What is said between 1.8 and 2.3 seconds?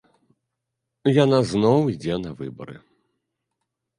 ідзе